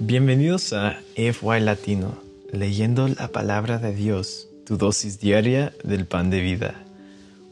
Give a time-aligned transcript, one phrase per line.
[0.00, 2.18] Bienvenidos a FY Latino,
[2.50, 6.74] leyendo la palabra de Dios, tu dosis diaria del pan de vida.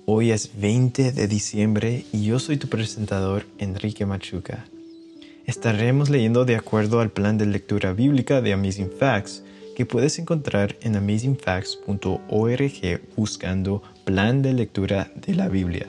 [0.07, 4.67] Hoy es 20 de diciembre y yo soy tu presentador, Enrique Machuca.
[5.47, 9.45] Estaremos leyendo de acuerdo al plan de lectura bíblica de Amazing Facts,
[9.77, 15.87] que puedes encontrar en amazingfacts.org buscando plan de lectura de la Biblia.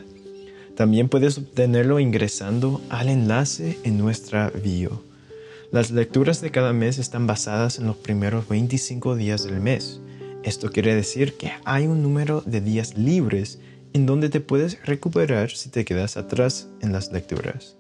[0.76, 5.02] También puedes obtenerlo ingresando al enlace en nuestra bio.
[5.74, 10.02] Las lecturas de cada mes están basadas en los primeros 25 días del mes.
[10.44, 13.58] Esto quiere decir que hay un número de días libres
[13.94, 17.76] en donde te puedes recuperar si te quedas atrás en las lecturas.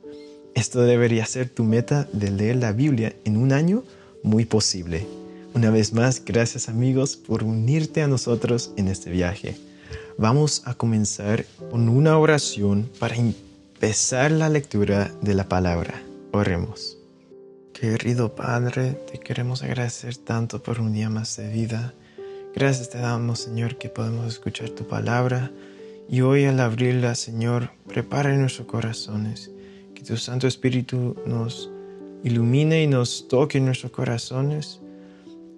[0.55, 3.83] Esto debería ser tu meta de leer la Biblia en un año
[4.23, 5.05] muy posible.
[5.53, 9.55] Una vez más, gracias amigos por unirte a nosotros en este viaje.
[10.17, 16.01] Vamos a comenzar con una oración para empezar la lectura de la palabra.
[16.31, 17.02] Oremos.
[17.83, 21.93] Querido Padre, te queremos agradecer tanto por un día más de vida.
[22.55, 25.51] Gracias te damos, Señor, que podemos escuchar tu palabra.
[26.07, 29.51] Y hoy al abrirla, Señor, prepara nuestros corazones.
[29.93, 31.69] Que tu Santo Espíritu nos
[32.23, 34.79] ilumine y nos toque en nuestros corazones.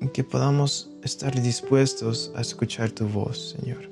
[0.02, 3.92] Y que podamos estar dispuestos a escuchar tu voz, Señor.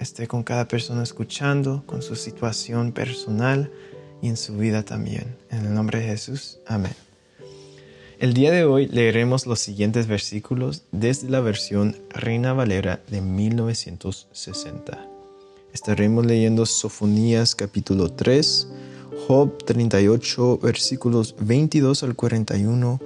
[0.00, 3.70] Esté con cada persona escuchando, con su situación personal
[4.20, 5.36] y en su vida también.
[5.52, 6.58] En el nombre de Jesús.
[6.66, 7.07] Amén.
[8.20, 15.06] El día de hoy leeremos los siguientes versículos desde la versión Reina Valera de 1960.
[15.72, 18.66] Estaremos leyendo Sofonías capítulo 3,
[19.28, 23.00] Job 38 versículos 22 al 41,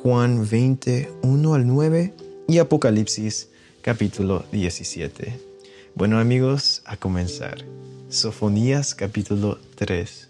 [0.00, 2.14] Juan 20, 1 al 9
[2.46, 3.48] y Apocalipsis
[3.80, 5.40] capítulo 17.
[5.96, 7.64] Bueno amigos, a comenzar.
[8.10, 10.28] Sofonías capítulo 3.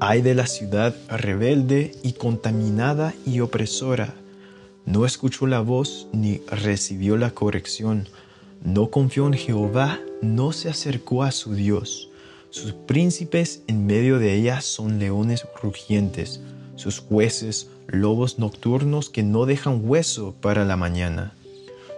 [0.00, 4.14] Ay de la ciudad rebelde y contaminada y opresora.
[4.86, 8.06] No escuchó la voz ni recibió la corrección.
[8.62, 12.10] No confió en Jehová, no se acercó a su Dios.
[12.50, 16.40] Sus príncipes en medio de ella son leones rugientes,
[16.76, 21.32] sus jueces lobos nocturnos que no dejan hueso para la mañana.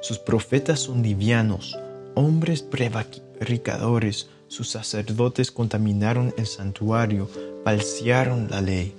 [0.01, 1.79] Sus profetas son livianos,
[2.15, 7.31] hombres prevaricadores, sus sacerdotes contaminaron el santuario,
[7.65, 8.95] falsearon la ley.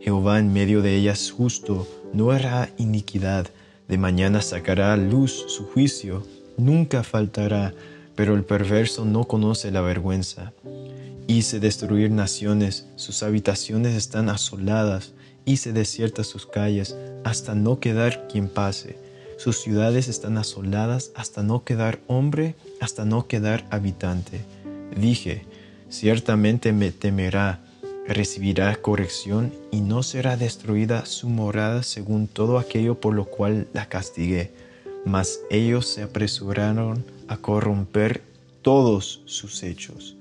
[0.00, 3.46] Jehová en medio de ellas justo, no hará iniquidad.
[3.86, 6.26] De mañana sacará luz su juicio,
[6.56, 7.74] nunca faltará,
[8.16, 10.52] pero el perverso no conoce la vergüenza.
[11.28, 15.12] Hice destruir naciones, sus habitaciones están asoladas,
[15.44, 18.98] hice desiertas sus calles, hasta no quedar quien pase.
[19.38, 24.40] Sus ciudades están asoladas hasta no quedar hombre, hasta no quedar habitante.
[24.96, 25.44] Dije,
[25.88, 27.60] ciertamente me temerá,
[28.06, 33.88] recibirá corrección y no será destruida su morada según todo aquello por lo cual la
[33.88, 34.52] castigué.
[35.04, 38.22] Mas ellos se apresuraron a corromper
[38.62, 40.16] todos sus hechos.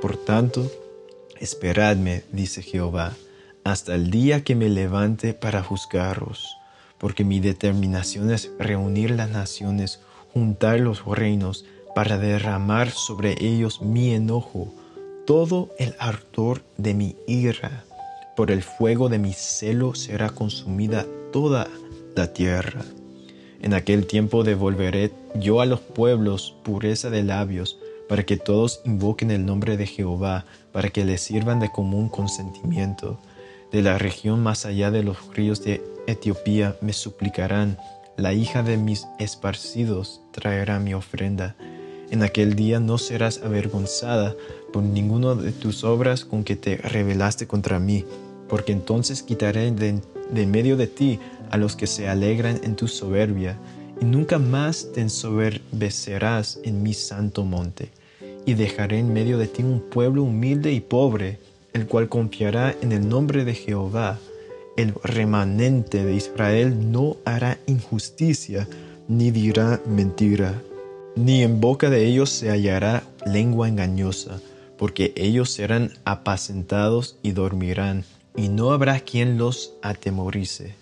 [0.00, 0.70] Por tanto,
[1.38, 3.14] esperadme, dice Jehová,
[3.64, 6.56] hasta el día que me levante para juzgaros,
[6.98, 10.00] porque mi determinación es reunir las naciones,
[10.32, 11.64] juntar los reinos,
[11.94, 14.72] para derramar sobre ellos mi enojo
[15.26, 17.84] todo el ardor de mi ira.
[18.36, 21.68] Por el fuego de mi celo será consumida toda
[22.16, 22.84] la tierra.
[23.62, 27.78] En aquel tiempo devolveré yo a los pueblos pureza de labios,
[28.08, 33.20] para que todos invoquen el nombre de Jehová, para que le sirvan de común consentimiento.
[33.70, 37.78] De la región más allá de los ríos de Etiopía me suplicarán,
[38.16, 41.54] la hija de mis esparcidos traerá mi ofrenda.
[42.10, 44.34] En aquel día no serás avergonzada
[44.72, 48.04] por ninguno de tus obras con que te rebelaste contra mí,
[48.48, 50.00] porque entonces quitaré de,
[50.32, 51.20] de medio de ti
[51.52, 53.56] a los que se alegran en tu soberbia,
[54.00, 57.90] y nunca más te ensoberbecerás en mi santo monte.
[58.44, 61.38] Y dejaré en medio de ti un pueblo humilde y pobre,
[61.74, 64.18] el cual confiará en el nombre de Jehová.
[64.76, 68.66] El remanente de Israel no hará injusticia,
[69.06, 70.60] ni dirá mentira
[71.16, 74.40] ni en boca de ellos se hallará lengua engañosa,
[74.78, 78.04] porque ellos serán apacentados y dormirán,
[78.36, 80.74] y no habrá quien los atemorice.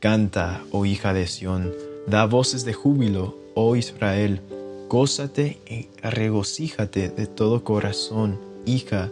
[0.00, 1.72] Canta, oh hija de Sión,
[2.06, 4.40] da voces de júbilo, oh Israel,
[4.88, 9.10] gózate y regocíjate de todo corazón, hija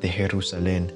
[0.00, 0.92] de Jerusalén.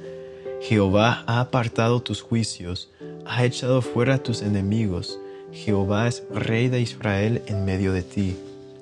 [0.63, 2.91] Jehová ha apartado tus juicios,
[3.27, 5.19] ha echado fuera tus enemigos.
[5.53, 8.37] Jehová es rey de Israel en medio de ti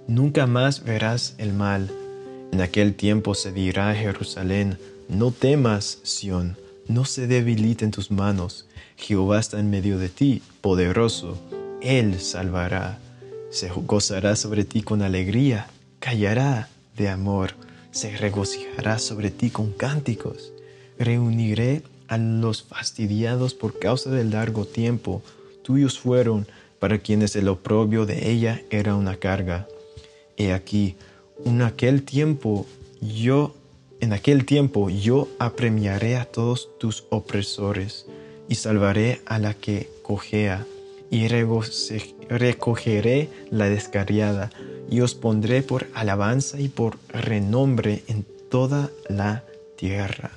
[0.08, 1.90] nunca más verás el mal.
[2.50, 4.78] En aquel tiempo se dirá a Jerusalén,
[5.08, 6.56] no temas, Sión,
[6.88, 8.66] no se debiliten tus manos.
[8.96, 11.38] Jehová está en medio de ti, poderoso.
[11.80, 12.98] Él salvará.
[13.50, 15.68] Se gozará sobre ti con alegría,
[16.00, 17.54] callará de amor,
[17.92, 20.52] se regocijará sobre ti con cánticos.
[20.98, 25.22] Reuniré a los fastidiados por causa del largo tiempo.
[25.62, 26.46] Tuyos fueron
[26.78, 29.68] para quienes el oprobio de ella era una carga.
[30.38, 30.94] He aquí,
[31.44, 32.64] en aquel tiempo
[33.00, 33.56] yo,
[34.00, 38.06] en aquel tiempo yo apremiaré a todos tus opresores
[38.48, 40.64] y salvaré a la que cojea
[41.10, 41.26] y
[42.28, 44.50] recogeré la descarriada
[44.88, 49.42] y os pondré por alabanza y por renombre en toda la
[49.76, 50.30] tierra.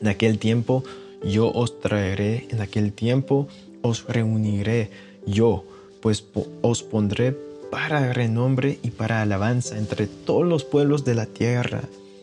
[0.00, 0.82] En aquel tiempo
[1.22, 3.46] yo os traeré, en aquel tiempo
[3.82, 4.90] os reuniré
[5.26, 5.64] yo,
[6.00, 6.24] pues
[6.62, 7.36] os pondré
[7.72, 11.80] para renombre y para alabanza entre todos los pueblos de la tierra,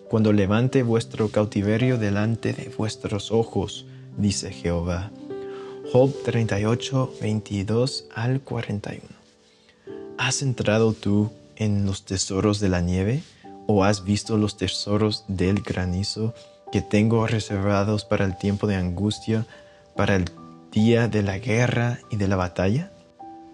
[0.08, 5.10] cuando levante vuestro cautiverio delante de vuestros ojos, dice Jehová.
[5.92, 9.02] Job 38, 22 al 41.
[10.20, 13.24] ¿Has entrado tú en los tesoros de la nieve
[13.66, 16.36] o has visto los tesoros del granizo
[16.72, 19.48] que tengo reservados para el tiempo de angustia,
[19.96, 20.26] para el
[20.72, 22.92] día de la guerra y de la batalla?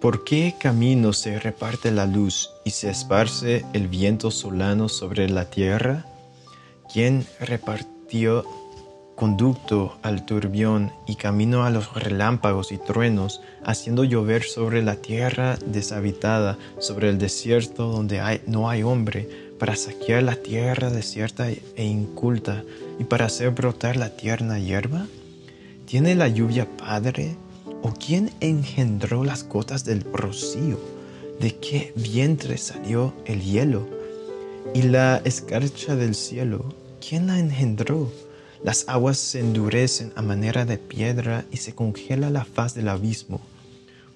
[0.06, 5.50] ¿Por qué camino se reparte la luz y se esparce el viento solano sobre la
[5.50, 6.06] tierra?
[6.94, 8.46] ¿Quién repartió
[9.16, 15.58] conducto al turbión y camino a los relámpagos y truenos, haciendo llover sobre la tierra
[15.66, 22.64] deshabitada, sobre el desierto donde no hay hombre, para saquear la tierra desierta e inculta
[23.00, 25.08] y para hacer brotar la tierna hierba?
[25.88, 27.38] ¿Tiene la lluvia padre?
[27.88, 30.80] ¿O quién engendró las gotas del rocío?
[31.40, 33.88] ¿De qué vientre salió el hielo?
[34.74, 36.74] ¿Y la escarcha del cielo?
[37.00, 38.12] ¿Quién la engendró?
[38.64, 43.40] Las aguas se endurecen a manera de piedra y se congela la faz del abismo.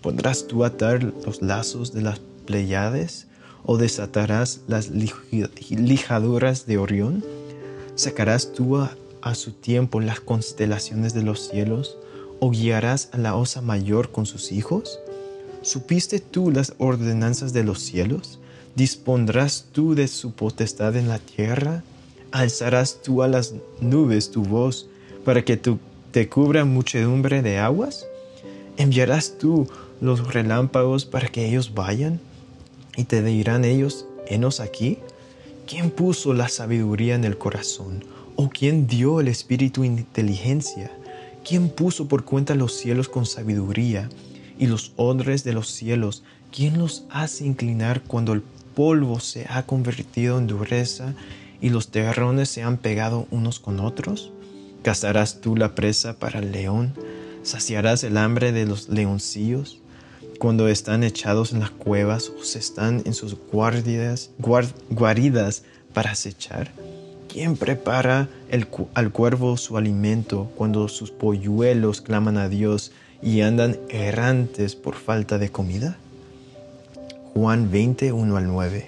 [0.02, 3.28] ¿Podrás tú atar los lazos de las Pleiades
[3.64, 7.24] o desatarás las lijaduras de Orión?
[7.94, 12.00] ¿Sacarás tú a, a su tiempo las constelaciones de los cielos
[12.40, 15.00] o guiarás a la osa mayor con sus hijos?
[15.62, 18.40] ¿Supiste tú las ordenanzas de los cielos?
[18.76, 21.84] ¿Dispondrás tú de su potestad en la tierra?
[22.32, 24.88] ¿Alzarás tú a las nubes tu voz
[25.26, 28.06] para que te cubra muchedumbre de aguas?
[28.78, 29.68] ¿Enviarás tú
[30.00, 32.22] los relámpagos para que ellos vayan?
[32.96, 35.00] ¿Y te dirán ellos, henos aquí?
[35.68, 38.06] ¿Quién puso la sabiduría en el corazón?
[38.36, 40.92] ¿O quién dio el espíritu inteligencia?
[41.50, 44.08] ¿Quién puso por cuenta los cielos con sabiduría
[44.60, 46.22] y los odres de los cielos?
[46.52, 48.44] ¿Quién los hace inclinar cuando el
[48.76, 51.16] polvo se ha convertido en dureza
[51.60, 54.32] y los terrones se han pegado unos con otros?
[54.84, 56.94] ¿Cazarás tú la presa para el león?
[57.42, 59.80] ¿Saciarás el hambre de los leoncillos?
[60.38, 65.64] Cuando están echados en las cuevas o se están en sus guardias, guaridas
[65.96, 66.72] para acechar.
[67.32, 68.28] ¿Quién prepara
[68.96, 72.92] al cuervo su alimento cuando sus polluelos claman a Dios
[73.22, 75.96] y andan errantes por falta de comida?
[77.36, 78.88] Juan 20, 1 al 9.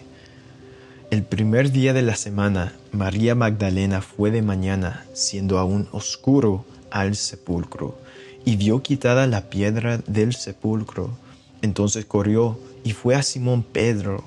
[1.11, 7.15] El primer día de la semana, María Magdalena fue de mañana, siendo aún oscuro, al
[7.15, 7.99] sepulcro,
[8.43, 11.11] y vio quitada la piedra del sepulcro.
[11.61, 14.23] Entonces corrió y fue a Simón Pedro,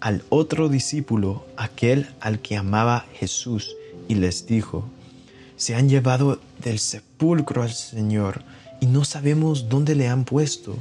[0.00, 3.76] al otro discípulo, aquel al que amaba Jesús,
[4.08, 4.88] y les dijo,
[5.56, 8.42] Se han llevado del sepulcro al Señor,
[8.80, 10.76] y no sabemos dónde le han puesto.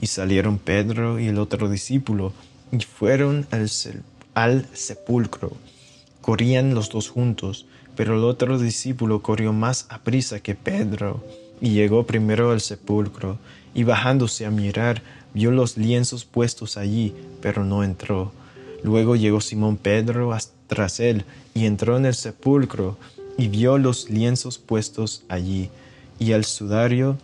[0.00, 2.32] Y salieron Pedro y el otro discípulo,
[2.70, 3.46] y fueron
[4.34, 5.52] al sepulcro.
[6.20, 7.66] Corrían los dos juntos,
[7.96, 11.22] pero el otro discípulo corrió más a prisa que Pedro
[11.60, 13.38] y llegó primero al sepulcro,
[13.72, 15.00] y bajándose a mirar,
[15.32, 18.32] vio los lienzos puestos allí, pero no entró.
[18.82, 20.36] Luego llegó Simón Pedro
[20.66, 21.24] tras él,
[21.54, 22.96] y entró en el sepulcro,
[23.38, 25.70] y vio los lienzos puestos allí,
[26.18, 27.18] y el sudario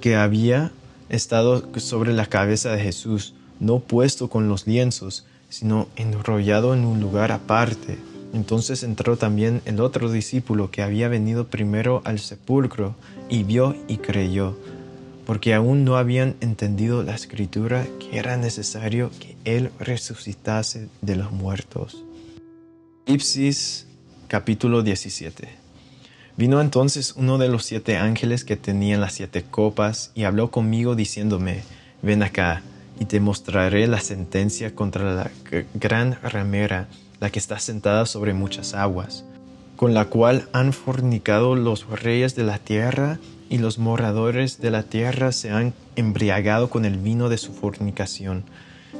[0.00, 0.72] que había
[1.08, 7.00] estado sobre la cabeza de Jesús, no puesto con los lienzos, sino enrollado en un
[7.00, 7.98] lugar aparte.
[8.34, 12.94] Entonces entró también el otro discípulo que había venido primero al sepulcro
[13.28, 14.56] y vio y creyó,
[15.28, 21.32] porque aún no habían entendido la escritura que era necesario que él resucitase de los
[21.32, 22.02] muertos.
[23.04, 23.86] Ipsis
[24.26, 25.50] capítulo 17
[26.38, 30.94] Vino entonces uno de los siete ángeles que tenían las siete copas y habló conmigo
[30.94, 31.60] diciéndome,
[32.00, 32.62] ven acá
[32.98, 35.30] y te mostraré la sentencia contra la
[35.74, 36.88] gran ramera,
[37.20, 39.26] la que está sentada sobre muchas aguas.
[39.76, 44.82] con la cual han fornicado los reyes de la tierra y los moradores de la
[44.82, 48.44] tierra se han embriagado con el vino de su fornicación.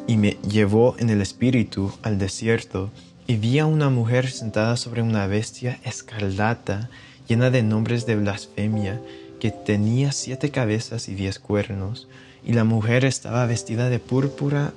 [0.07, 2.91] Y me llevó en el espíritu al desierto,
[3.27, 6.89] y vi a una mujer sentada sobre una bestia escarlata,
[7.29, 9.01] llena de nombres de blasfemia,
[9.39, 12.09] que tenía siete cabezas y diez cuernos,
[12.45, 14.73] y la mujer estaba vestida de púrpura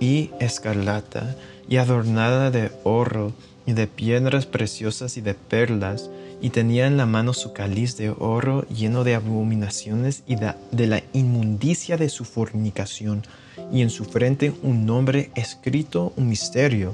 [0.00, 1.36] y escarlata,
[1.68, 3.32] y adornada de oro,
[3.66, 6.10] y de piedras preciosas y de perlas,
[6.44, 11.02] y tenía en la mano su cáliz de oro lleno de abominaciones y de, la
[11.14, 13.22] inmundicia de su fornicación,
[13.72, 16.92] y en su frente un nombre escrito, un misterio.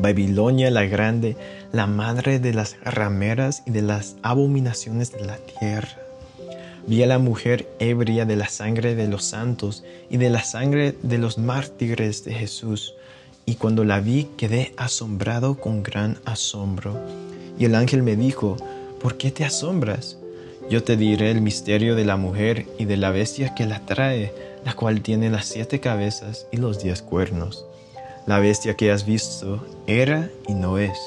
[0.00, 1.36] Babilonia la grande,
[1.70, 5.98] la madre de las rameras y de las abominaciones de la tierra.
[6.86, 10.96] Vi a la mujer ebria de la sangre de los santos y de la sangre
[11.02, 12.94] de los mártires de Jesús,
[13.44, 16.98] y cuando la vi quedé asombrado con gran asombro.
[17.58, 18.56] Y el ángel me dijo,
[19.00, 20.18] ¿por qué te asombras?
[20.70, 24.32] Yo te diré el misterio de la mujer y de la bestia que la trae,
[24.64, 27.66] la cual tiene las siete cabezas y los diez cuernos.
[28.26, 30.98] La bestia que has visto era y no es,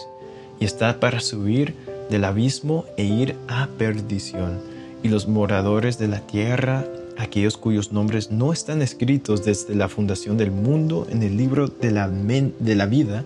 [0.60, 1.74] y está para subir
[2.10, 4.60] del abismo e ir a perdición.
[5.02, 6.86] Y los moradores de la tierra,
[7.18, 11.92] aquellos cuyos nombres no están escritos desde la fundación del mundo en el libro de
[11.92, 13.24] la, de la vida,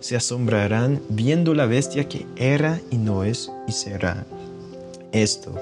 [0.00, 4.24] se asombrarán viendo la bestia que era y no es y será.
[5.12, 5.54] Esto,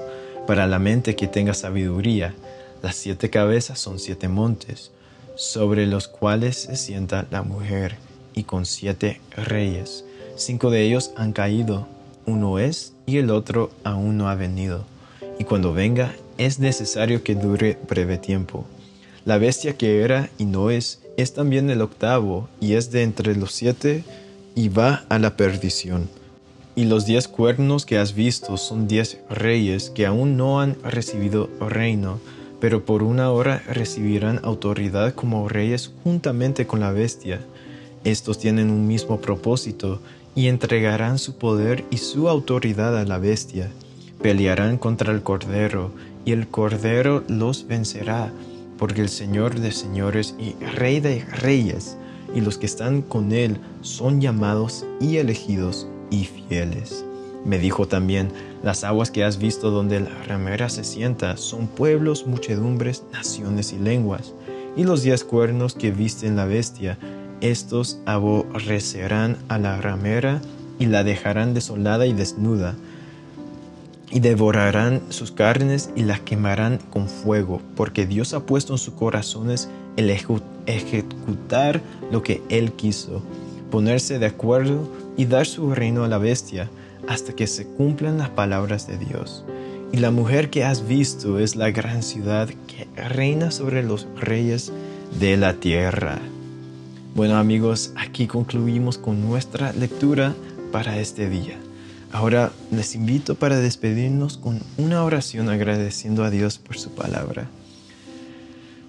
[0.47, 2.33] para la mente que tenga sabiduría,
[2.81, 4.91] las siete cabezas son siete montes,
[5.35, 7.97] sobre los cuales se sienta la mujer,
[8.33, 10.05] y con siete reyes.
[10.35, 11.87] Cinco de ellos han caído,
[12.25, 14.85] uno es y el otro aún no ha venido.
[15.39, 18.65] Y cuando venga, es necesario que dure breve tiempo.
[19.25, 23.35] La bestia que era y no es, es también el octavo, y es de entre
[23.35, 24.03] los siete
[24.59, 26.09] y va a la perdición.
[26.75, 31.49] Y los diez cuernos que has visto son diez reyes que aún no han recibido
[31.61, 32.19] reino,
[32.59, 37.39] pero por una hora recibirán autoridad como reyes juntamente con la bestia.
[38.03, 40.01] Estos tienen un mismo propósito
[40.35, 43.71] y entregarán su poder y su autoridad a la bestia.
[44.21, 45.91] Pelearán contra el Cordero,
[46.25, 48.29] y el Cordero los vencerá,
[48.77, 51.95] porque el Señor de señores y Rey de reyes
[52.35, 57.05] y los que están con él son llamados y elegidos y fieles.
[57.45, 58.29] Me dijo también,
[58.63, 63.79] las aguas que has visto donde la ramera se sienta son pueblos, muchedumbres, naciones y
[63.79, 64.33] lenguas.
[64.75, 66.97] Y los diez cuernos que viste en la bestia,
[67.41, 70.41] estos aborrecerán a la ramera
[70.77, 72.75] y la dejarán desolada y desnuda,
[74.11, 78.93] y devorarán sus carnes y las quemarán con fuego, porque Dios ha puesto en sus
[78.93, 83.21] corazones el ejecutar lo que Él quiso,
[83.69, 84.87] ponerse de acuerdo
[85.17, 86.69] y dar su reino a la bestia
[87.07, 89.45] hasta que se cumplan las palabras de Dios.
[89.91, 94.71] Y la mujer que has visto es la gran ciudad que reina sobre los reyes
[95.19, 96.19] de la tierra.
[97.15, 100.35] Bueno amigos, aquí concluimos con nuestra lectura
[100.71, 101.57] para este día.
[102.11, 107.47] Ahora les invito para despedirnos con una oración agradeciendo a Dios por su palabra.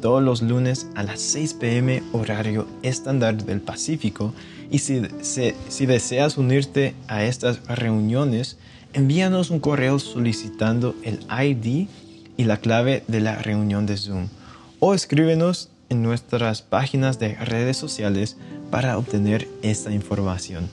[0.01, 4.33] todos los lunes a las 6 pm horario estándar del Pacífico
[4.71, 8.57] y si, deseas unirte a estas reuniones,
[8.93, 11.87] envíanos un correo solicitando el ID
[12.37, 14.27] y la clave de la reunión de Zoom
[14.79, 18.37] o escríbenos en nuestras páginas de redes sociales
[18.71, 20.69] para obtener esta información.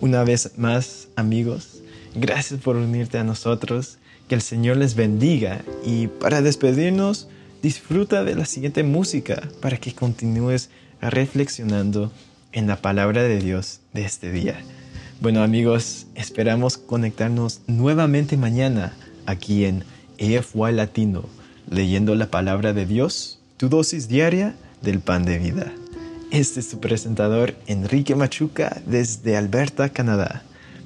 [0.00, 1.82] Una vez más, amigos,
[2.14, 3.98] gracias por unirte a nosotros.
[4.28, 7.26] Que el Señor les bendiga y para despedirnos,
[7.62, 10.70] disfruta de la siguiente música para que continúes
[11.00, 12.12] reflexionando
[12.52, 14.60] en la palabra de Dios de este día.
[15.20, 18.92] Bueno amigos, esperamos conectarnos nuevamente mañana
[19.26, 19.84] aquí en
[20.18, 21.24] EFY Latino,
[21.70, 25.72] leyendo la palabra de Dios, tu dosis diaria del pan de vida.
[26.30, 30.42] Este es tu presentador Enrique Machuca desde Alberta, Canadá.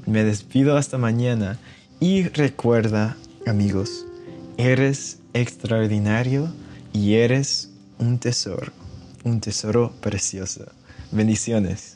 [0.06, 1.58] Me despido hasta mañana
[2.00, 3.16] y recuerda,
[3.46, 4.06] amigos,
[4.56, 6.52] eres extraordinario
[6.92, 8.72] y eres un tesoro,
[9.22, 10.66] un tesoro precioso.
[11.14, 11.93] Bendiciones.